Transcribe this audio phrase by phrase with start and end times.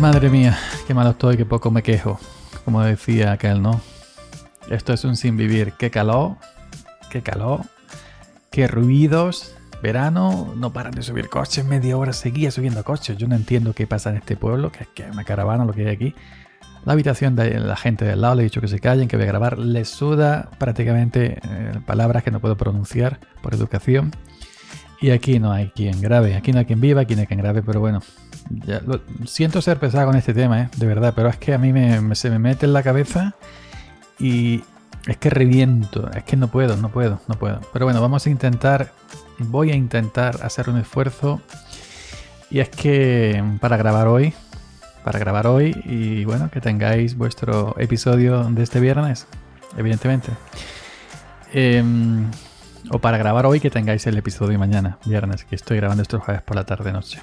[0.00, 2.18] Madre mía, qué malo estoy, qué poco me quejo.
[2.64, 3.82] Como decía aquel, ¿no?
[4.70, 5.74] Esto es un sin vivir.
[5.78, 6.36] Qué calor,
[7.10, 7.60] qué calor,
[8.50, 9.54] qué ruidos.
[9.82, 13.18] Verano, no paran de subir coches, media hora seguía subiendo coches.
[13.18, 15.82] Yo no entiendo qué pasa en este pueblo, que es que una caravana lo que
[15.82, 16.14] hay aquí.
[16.86, 19.24] La habitación de la gente del lado le he dicho que se callen, que voy
[19.24, 19.58] a grabar.
[19.58, 24.12] Les suda prácticamente eh, palabras que no puedo pronunciar por educación.
[25.00, 27.40] Y aquí no hay quien grabe, aquí no hay quien viva, aquí no hay quien
[27.40, 28.02] grabe, pero bueno,
[29.26, 30.68] siento ser pesado con este tema, ¿eh?
[30.76, 31.72] de verdad, pero es que a mí
[32.14, 33.34] se me mete en la cabeza
[34.18, 34.62] y
[35.06, 37.60] es que reviento, es que no puedo, no puedo, no puedo.
[37.72, 38.92] Pero bueno, vamos a intentar,
[39.38, 41.40] voy a intentar hacer un esfuerzo
[42.50, 44.34] y es que para grabar hoy,
[45.02, 49.26] para grabar hoy y bueno, que tengáis vuestro episodio de este viernes,
[49.78, 50.28] evidentemente.
[51.52, 52.30] Em,
[52.88, 56.42] o para grabar hoy que tengáis el episodio mañana, viernes, que estoy grabando estos jueves
[56.42, 57.20] por la tarde-noche.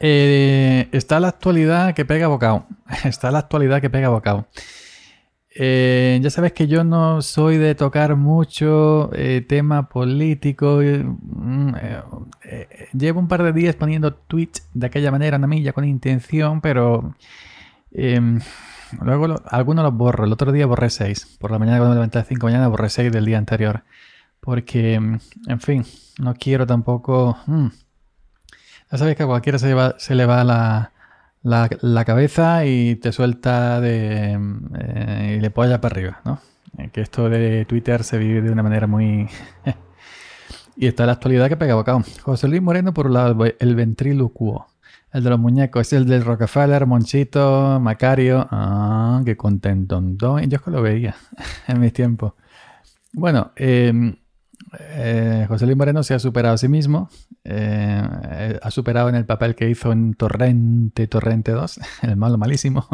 [0.00, 2.66] Eh, está la actualidad que pega bocado.
[3.04, 4.46] Está la actualidad que pega bocado.
[5.60, 10.80] Eh, ya sabes que yo no soy de tocar mucho eh, tema político.
[10.82, 11.74] Mm,
[12.92, 17.16] llevo un par de días poniendo tweets de aquella manera, una milla con intención, pero
[17.90, 18.40] em,
[19.02, 20.24] luego algunos los borro.
[20.26, 21.38] El otro día borré 6.
[21.40, 23.82] Por la mañana cuando me levanté a 5 mañana borré 6 del día anterior.
[24.48, 25.84] Porque, en fin,
[26.20, 27.36] no quiero tampoco...
[27.44, 27.66] Mm.
[28.90, 30.90] Ya sabes que a cualquiera se, se le va la,
[31.42, 34.40] la, cabeza y te suelta de...
[34.78, 36.40] Eh, y le polla para arriba, ¿no?
[36.78, 39.28] Eh, que esto de Twitter se vive de una manera muy...
[40.76, 42.02] y está la actualidad que pega bocado.
[42.22, 44.66] José Luis Moreno, por un lado, el ventriloquo.
[45.12, 48.48] El de los muñecos es el del Rockefeller, Monchito, Macario.
[48.50, 50.02] Ah, qué contento.
[50.16, 51.16] Yo es que lo veía
[51.68, 52.32] en mis tiempos.
[53.12, 54.14] Bueno, eh,
[54.78, 57.08] eh, José Luis Moreno se ha superado a sí mismo,
[57.44, 62.86] eh, ha superado en el papel que hizo en Torrente, Torrente 2, el malo malísimo.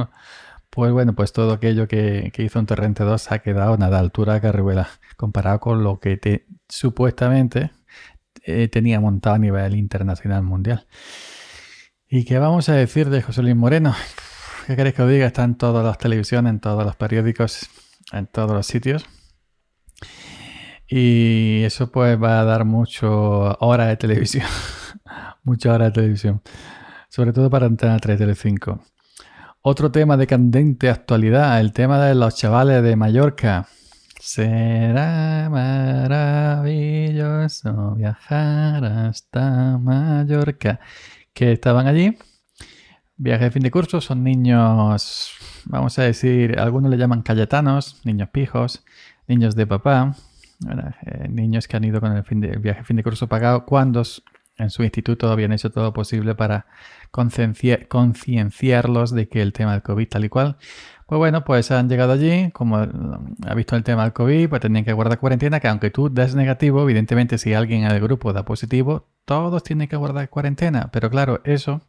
[0.71, 4.41] Pues bueno, pues todo aquello que, hizo en Torrente 2 ha quedado nada altura de
[4.41, 7.71] Carrihuela, comparado con lo que te, supuestamente
[8.43, 10.87] eh, tenía montado a nivel internacional mundial.
[12.09, 13.95] ¿Y qué vamos a decir de José Luis Moreno?
[14.67, 15.27] ¿Qué queréis que os diga?
[15.27, 17.69] Está en todas las televisiones, en todos los periódicos,
[18.13, 19.07] en todos los sitios.
[20.89, 24.47] Y eso pues va a dar mucho hora de televisión.
[25.43, 26.43] Mucha hora de televisión.
[27.09, 28.81] Sobre todo para Antena 3 Tele5.
[29.63, 33.67] Otro tema de candente actualidad, el tema de los chavales de Mallorca.
[34.21, 40.81] Será maravilloso viajar hasta Mallorca.
[41.33, 42.17] Que estaban allí.
[43.17, 45.33] Viaje de fin de curso, son niños,
[45.67, 48.85] vamos a decir, algunos le llaman cayetanos, niños pijos,
[49.29, 50.17] niños de papá,
[51.07, 54.03] eh, niños que han ido con el, fin de, viaje fin de curso pagado cuando
[54.57, 56.67] en su instituto habían hecho todo posible para
[57.11, 60.57] concienciarlos de que el tema del COVID tal y cual.
[61.07, 64.85] Pues bueno, pues han llegado allí, como ha visto el tema del COVID, pues tenían
[64.85, 68.45] que guardar cuarentena, que aunque tú des negativo, evidentemente si alguien en el grupo da
[68.45, 70.91] positivo, todos tienen que guardar cuarentena.
[70.93, 71.83] Pero claro, eso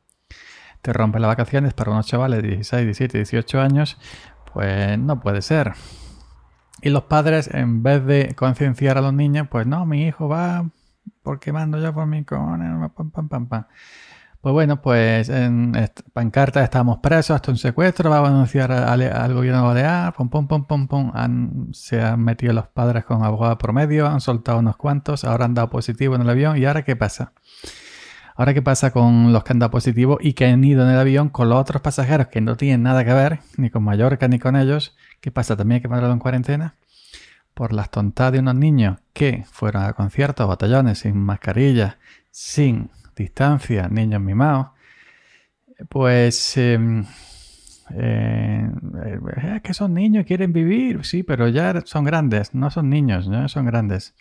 [0.82, 3.98] te rompe las vacaciones para unos chavales de 16, 17, 18 años,
[4.54, 5.74] pues no puede ser.
[6.86, 10.70] Y los padres, en vez de concienciar a los niños, pues no, mi hijo va
[11.24, 13.66] porque mando yo por mi pam, pam, pam, pam.
[14.40, 15.74] Pues bueno, pues en
[16.14, 20.66] pancarta estamos presos hasta un secuestro, vamos a anunciar al, gobierno balear, pum, pum, pum,
[20.68, 21.74] pum, pum.
[21.74, 25.56] se han metido los padres con abogados por medio, han soltado unos cuantos, ahora han
[25.56, 26.56] dado positivo en el avión.
[26.56, 27.34] ¿Y ahora qué pasa?
[28.36, 31.00] Ahora qué pasa con los que han dado positivo y que han ido en el
[31.00, 34.38] avión con los otros pasajeros que no tienen nada que ver, ni con Mallorca ni
[34.38, 35.56] con ellos ¿Qué pasa?
[35.56, 36.76] También hay que mandarlo en cuarentena
[37.56, 41.98] por las tontadas de unos niños que fueron a conciertos, batallones, sin mascarilla,
[42.30, 44.68] sin distancia, niños mimados.
[45.90, 47.06] Pues em,
[47.96, 48.70] eh,
[49.56, 53.48] es que son niños quieren vivir, sí, pero ya son grandes, no son niños, ya
[53.48, 54.14] son grandes.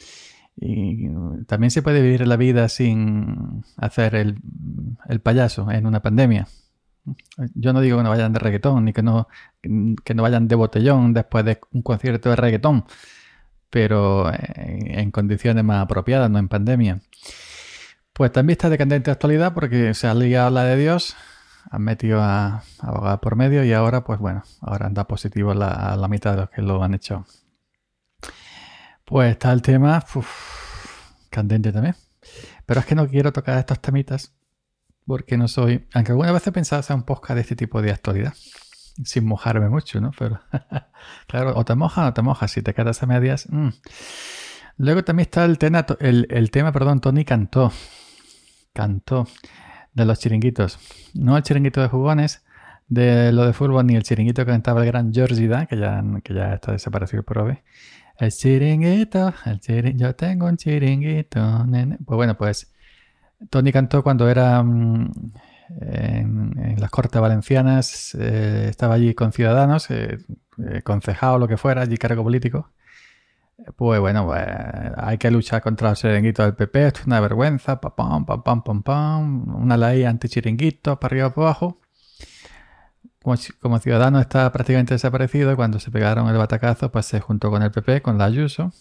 [0.57, 1.09] Y
[1.47, 6.47] también se puede vivir la vida sin hacer el payaso en una pandemia.
[7.55, 9.29] Yo no digo que no vayan de reggaetón, ni que no,
[9.61, 12.87] que no vayan de botellón después de un concierto de reggaetón,
[13.71, 17.01] pero en, condiciones más apropiadas, no en pandemia.
[18.13, 21.17] Pues también está de candente actualidad porque se ha ligado la de Dios,
[21.71, 26.09] han metido a abogados por medio y ahora, pues bueno, ahora anda positivo la, la
[26.09, 27.27] mitad de los que lo han hecho.
[29.05, 30.03] Pues está el tema
[31.31, 31.97] candente también.
[32.65, 34.35] Pero es que no quiero tocar estos temitas
[35.07, 37.91] porque no soy, aunque alguna vez he pensado hacer un podcast de este tipo de
[37.91, 38.35] actualidad,
[39.05, 40.13] sin mojarme mucho, ¿no?
[40.19, 40.41] Pero
[41.27, 43.47] claro, o te mojas o te mojas, si te quedas a medias.
[43.51, 43.69] Mm.
[44.79, 47.73] Luego también está el tema, el, tema, perdón, Tony cantó,
[48.73, 49.29] cantó
[49.93, 50.79] de los chiringuitos,
[51.15, 52.45] no el chiringuito de jugones,
[52.89, 56.35] de lo de fútbol ni el chiringuito que cantaba el gran Georgie que ya, que
[56.35, 57.59] ya está desaparecido por hoy.
[58.19, 61.99] El chiringuito, el chiringuito, yo tengo un chiringuito, nene.
[62.05, 62.74] Pues bueno, pues
[63.51, 65.11] Tony cantó cuando era mm,
[65.81, 70.19] en, las Cortes Valencianas, eh, estaba allí con Ciudadanos, eh,
[70.59, 72.71] eh, concejado, lo que fuera, allí cargo político.
[73.77, 74.45] Pues bueno, pues,
[74.97, 77.95] hay que luchar contra los chiringuitos del PP, esto es una vergüenza, pam,
[78.27, 81.81] pam, pam, pam, pam, una ley anti-chiringuitos, para arriba, para abajo.
[83.23, 87.63] Como, como, ciudadano está prácticamente desaparecido cuando se pegaron el batacazo, pues se juntó con
[87.63, 88.73] el PP, con la Ayuso,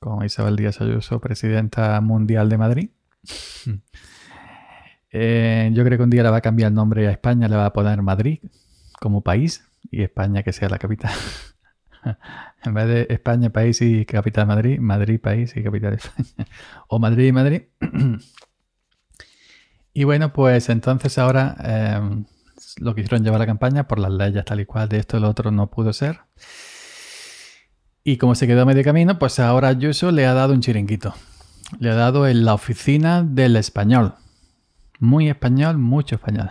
[0.00, 2.90] con Isabel Díaz Ayuso, presidenta mundial de Madrid.
[5.14, 7.54] Eh, yo creo que un día le va a cambiar el nombre a España, le
[7.54, 8.38] va a poner Madrid
[8.98, 11.12] como país y España que sea la capital.
[12.64, 16.48] en vez de España, país y capital Madrid, Madrid, país y capital España.
[16.88, 17.62] o Madrid y Madrid.
[19.92, 22.24] y bueno, pues entonces ahora em,
[22.78, 25.20] lo quisieron llevar a la campaña por las leyes tal y cual de esto y
[25.20, 26.20] lo otro no pudo ser.
[28.04, 31.14] Y como se quedó a medio camino, pues ahora Ayuso le ha dado un chiringuito.
[31.78, 34.14] Le ha dado en la oficina del español.
[34.98, 36.50] Muy español, mucho español.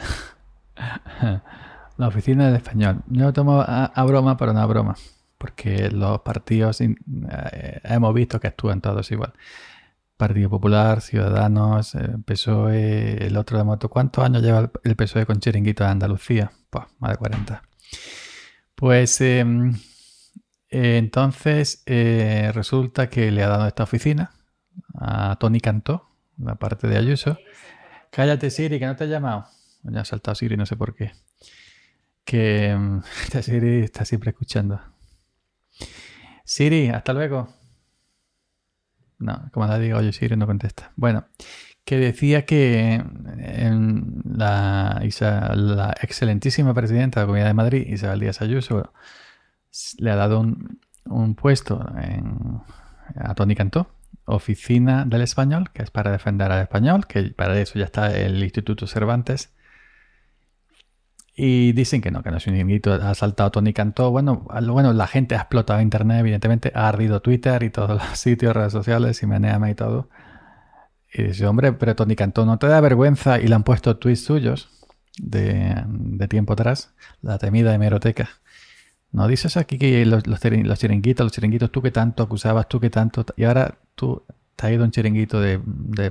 [1.98, 3.02] la oficina del español.
[3.08, 4.96] Yo lo tomo a broma, pero no a broma
[5.42, 6.96] porque los partidos eh,
[7.84, 9.34] hemos visto que actúan todos igual.
[10.16, 13.90] Partido Popular, Ciudadanos, eh, PSOE, el otro de moto.
[13.90, 16.52] ¿Cuántos años lleva el PSOE con chiringuito de Andalucía?
[16.70, 17.64] Pues más de 40.
[18.76, 19.74] Pues em,
[20.70, 24.30] entonces eh, resulta que le ha dado esta oficina
[24.94, 27.38] a Tony Cantó, la parte de Ayuso.
[28.12, 29.46] Cállate, Siri, que no te he llamado.
[29.84, 31.14] Ya ha saltado Siri, no sé por qué.
[32.24, 33.02] Que em,
[33.42, 34.82] Siri está siempre escuchando.
[36.44, 37.48] Siri, hasta luego.
[39.20, 40.92] No, como la digo, oye, Siri no contesta.
[40.96, 41.26] Bueno,
[41.86, 42.96] que decía que
[43.38, 45.02] en la,
[45.56, 48.94] la, excelentísima presidenta de la Comunidad de Madrid, Isabel Díaz Ayuso,
[49.98, 51.86] le ha dado un, puesto
[53.16, 53.88] a Tony Cantó,
[54.26, 58.44] oficina del español, que es para defender al español, que para eso ya está el
[58.44, 59.54] Instituto Cervantes
[61.44, 64.12] y dicen que no, que no es un chiringuito, ha saltado Tony Cantó.
[64.12, 68.56] Bueno, bueno, la gente ha explotado Internet, evidentemente, ha ardido Twitter y todos los sitios,
[68.56, 70.10] redes sociales, y Meneame y todo.
[71.14, 73.40] Y dice, hombre, pero Tony Cantó, ¿no te da vergüenza?
[73.40, 74.70] Y le han puesto tweets suyos
[75.18, 78.30] de, tiempo atrás, la temida hemeroteca.
[79.12, 82.90] ¿No dices aquí que los, los, chiringuitos, los chiringuitos, tú que tanto acusabas, tú que
[82.90, 83.26] tanto...
[83.36, 84.24] Y ahora tú
[84.56, 85.60] te has ido un chiringuito de,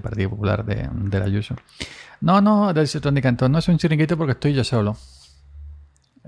[0.01, 1.57] Partido Popular de, de la Ayuso.
[2.21, 4.97] No, no, dice Tony Cantón, no es un chiringuito porque estoy yo solo.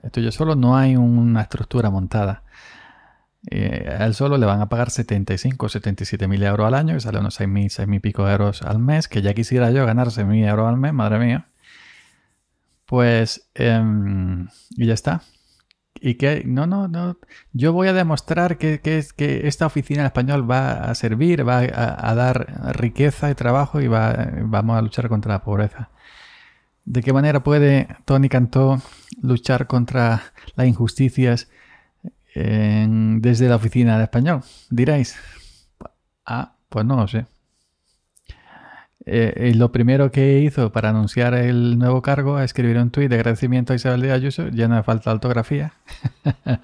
[0.03, 2.43] Estoy yo solo, no hay una estructura montada.
[3.49, 6.95] Eh, a él solo le van a pagar 75 o 77 mil euros al año,
[6.95, 9.87] que sale unos 6 mil, 6 mil pico euros al mes, que ya quisiera yo
[9.87, 11.47] ganar 6 mil euros al mes, madre mía.
[12.87, 15.23] Pues, em, y ya está.
[16.05, 17.17] Y que, no, no, no,
[17.53, 21.59] yo voy a demostrar que, que, que esta oficina en español va a servir, va
[21.59, 25.91] a, dar riqueza y trabajo y va, vamos a luchar contra la pobreza.
[26.85, 28.83] ¿De qué manera puede Tony Cantó
[29.23, 30.23] luchar contra
[30.57, 31.49] las injusticias
[32.35, 34.43] desde la oficina de español?
[34.71, 35.15] Diréis.
[36.27, 37.27] Ah, pues no lo sé.
[39.05, 43.17] Eh, lo primero que hizo para anunciar el nuevo cargo es escribir un tuit de
[43.17, 45.75] agradecimiento a Isabel de Ayuso, lleno de falta de ortografía.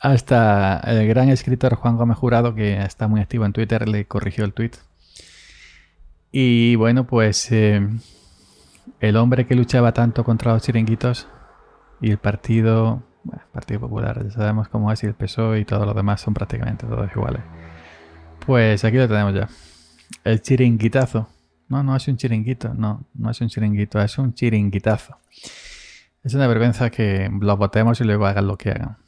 [0.00, 4.44] Hasta el gran escritor Juan Gómez Jurado, que está muy activo en Twitter, le corrigió
[4.44, 4.76] el tuit.
[6.32, 7.86] Y bueno, pues eh,
[9.00, 11.28] el hombre que luchaba tanto contra los chiringuitos
[12.00, 13.02] y el partido,
[13.52, 16.86] Partido Popular, ya sabemos cómo es, y el PSOE y todos los demás son prácticamente
[16.86, 17.42] todos iguales.
[18.44, 19.48] Pues aquí lo tenemos ya.
[20.24, 21.28] El chiringuitazo.
[21.68, 25.18] No, no es un chiringuito, no, no es un chiringuito, es un chiringuitazo.
[26.22, 28.98] Es una vergüenza que los votemos y luego hagan lo que hagan.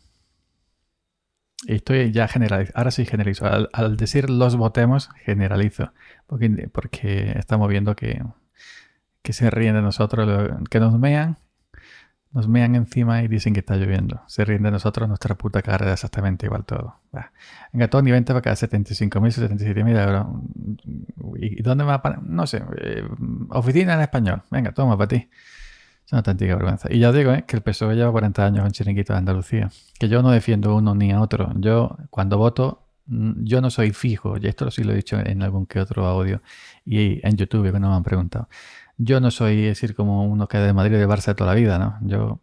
[1.67, 2.79] Y estoy ya generalizando.
[2.79, 3.47] Ahora sí generalizo.
[3.73, 5.93] Al, decir los votemos, generalizo.
[6.27, 8.23] Porque, porque estamos viendo que
[9.29, 11.37] que se ríen de nosotros, que nos mean,
[12.33, 14.21] nos mean encima y dicen que está lloviendo.
[14.27, 16.97] Se ríen de nosotros, nuestra puta cara exactamente igual todo.
[17.73, 20.27] Venga, Tony, vente para acá, 75.000, 77.000 euros.
[21.37, 23.03] ¿Y dónde va a No sé, eh,
[23.51, 24.43] oficina en español.
[24.51, 25.29] Venga, toma para ti.
[26.05, 26.89] Es una auténtica vergüenza.
[26.91, 29.71] Y ya digo eh, que el PSOE lleva 40 años en chiringuito de Andalucía.
[29.99, 31.53] Que yo no defiendo uno ni a otro.
[31.57, 34.37] Yo, cuando voto, mm, yo no soy fijo.
[34.39, 36.43] Y esto sí lo he dicho en algún que otro audio.
[36.85, 38.49] Y en YouTube, cuando me han preguntado.
[38.99, 41.79] Yo no soy, decir, como uno que de Madrid o de Barça toda la vida,
[41.79, 41.99] ¿no?
[42.03, 42.41] Yo,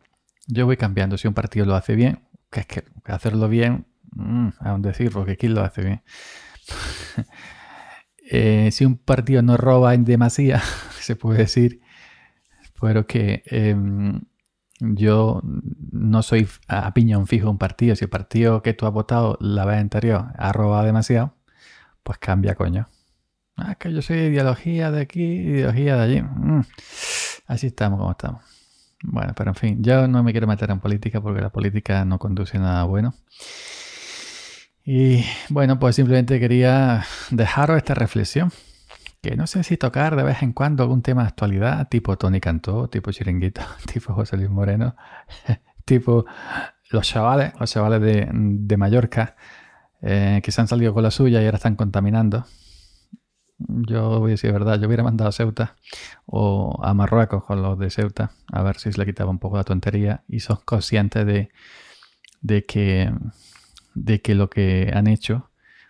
[0.48, 1.18] yo voy cambiando.
[1.18, 3.86] Si un partido lo hace bien, que es que hacerlo bien,
[4.16, 6.04] mmm, aún decir, porque ¿quién lo hace bien?
[8.28, 10.60] Eh, si un partido no roba en demasía,
[11.00, 11.82] se puede decir,
[12.82, 14.22] pero que em,
[14.80, 15.42] yo
[15.92, 17.96] no soy a piñón fijo un partido.
[17.96, 21.36] Si el partido que tú has votado la vez anterior ha robado demasiado,
[22.04, 22.90] pues cambia, coño.
[23.58, 26.22] Ah, que yo soy ideología de aquí, ideología de allí.
[26.22, 26.62] Mm.
[27.48, 28.44] Así estamos como estamos.
[29.04, 32.20] Bueno, pero en fin, yo no me quiero meter en política porque la política no
[32.20, 33.14] conduce a nada bueno.
[34.84, 38.52] Y bueno, pues simplemente quería dejaros esta reflexión.
[39.22, 42.40] Que no sé si tocar de vez en cuando algún tema de actualidad, tipo Tony
[42.40, 44.96] Cantó, tipo Chiringuito, tipo José Luis Moreno,
[45.86, 46.26] tipo
[46.92, 49.36] los chavales, los chavales de, Mallorca,
[50.02, 52.46] eh, que se han salido con la suya y ahora están contaminando.
[53.58, 55.76] Yo voy a decir verdad, yo hubiera mandado a Ceuta
[56.26, 59.58] o a Marruecos con los de Ceuta, a ver si se le quitaba un poco
[59.58, 61.50] la tontería y son conscientes de,
[62.42, 63.14] de, que,
[63.94, 65.50] de que lo que han hecho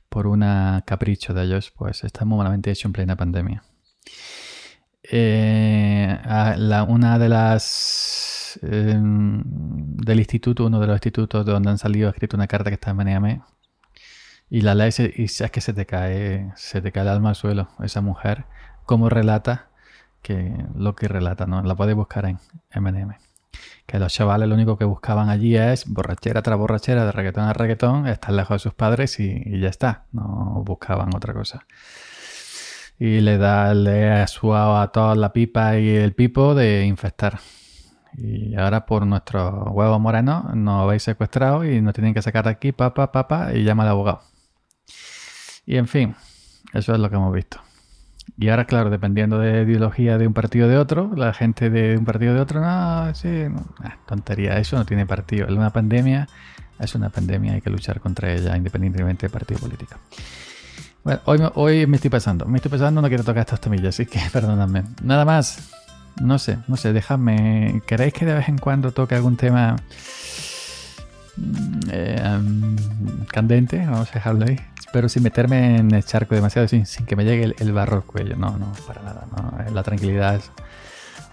[0.10, 0.42] por un
[0.86, 3.64] capricho de ellos, pues está muy malamente hecho en plena pandemia.
[5.04, 6.18] Eh,
[6.88, 12.12] una de las em, del instituto, uno de los institutos de donde han salido, ha
[12.12, 13.42] escrito una carta que está en Maneame,
[14.50, 17.36] y la ley y es que se te cae, se te cae el alma al
[17.36, 17.70] suelo.
[17.84, 18.46] Esa mujer,
[18.86, 19.70] como relata,
[20.22, 21.62] que lo que relata, ¿no?
[21.64, 22.40] La puedes buscar en
[22.74, 23.16] MNM.
[23.86, 27.54] Que los chavales lo único que buscaban allí es borrachera tras borrachera, de reggaetón a
[27.54, 30.06] reggaetón, estar lejos de sus padres y, ya está.
[30.12, 31.66] No buscaban otra cosa.
[32.98, 37.40] Y le da, le ha a toda la pipa y el pipo de infectar.
[38.18, 42.52] Y ahora por nuestro huevo moreno nos habéis secuestrado y nos tienen que sacar de
[42.52, 44.35] aquí, papá, papá, y llama al abogado.
[45.66, 46.16] Y en fin,
[46.74, 47.60] eso es lo que hemos visto.
[48.38, 51.98] Y ahora, claro, dependiendo de ideología de un partido o de otro, la gente de
[51.98, 53.46] un partido o de otro, no, sí,
[54.06, 55.48] tontería, eso no tiene partido.
[55.48, 56.28] Es una pandemia,
[56.80, 59.96] es una pandemia, hay que luchar contra ella independientemente del partido político.
[61.04, 64.06] Bueno, hoy, hoy me estoy pasando, me estoy pasando, no quiero tocar estas tomillas, así
[64.06, 64.84] que perdonadme.
[65.04, 65.70] Nada más,
[66.20, 67.82] no sé, no sé, dejadme.
[67.88, 69.76] ¿Queréis que de vez en cuando toque algún tema
[71.92, 72.40] eh,
[73.32, 73.86] candente?
[73.86, 74.60] Vamos a dejarlo ahí
[74.96, 78.38] pero sin meterme en el charco demasiado, sin, que me llegue el, barro al cuello.
[78.38, 79.28] No, no, para nada.
[79.30, 79.74] No.
[79.74, 80.52] La tranquilidad es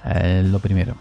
[0.05, 0.97] eh, lo primero.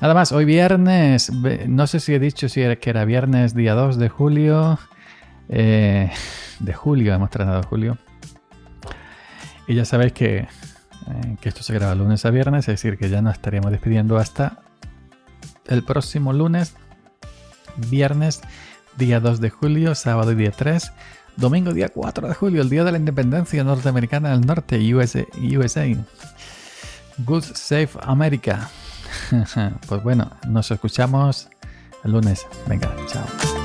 [0.00, 1.30] Nada más, hoy viernes,
[1.68, 4.78] no sé si he dicho si era, que era viernes día 2 de julio.
[5.50, 6.10] Eh,
[6.58, 7.98] de julio, hemos tratado julio.
[9.66, 10.46] Y ya sabéis que, eh,
[11.38, 14.60] que esto se graba lunes a viernes, es decir, que ya nos estaríamos despidiendo hasta
[15.66, 16.76] el próximo lunes,
[17.76, 18.40] viernes
[18.96, 20.92] día 2 de julio, sábado día 3,
[21.36, 25.26] domingo día 4 de julio, el día de la independencia norteamericana del norte, USA.
[25.40, 25.86] USA.
[27.18, 28.68] Good Safe America.
[29.88, 31.48] pues bueno, nos escuchamos
[32.04, 32.46] el lunes.
[32.66, 33.59] Venga, chao.